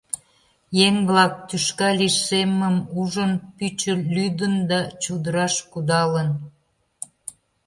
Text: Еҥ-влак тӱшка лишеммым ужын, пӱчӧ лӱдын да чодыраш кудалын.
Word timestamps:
Еҥ-влак 0.85 1.33
тӱшка 1.47 1.89
лишеммым 1.99 2.77
ужын, 3.01 3.31
пӱчӧ 3.55 3.93
лӱдын 4.13 4.55
да 4.69 4.79
чодыраш 5.01 5.55
кудалын. 5.71 6.29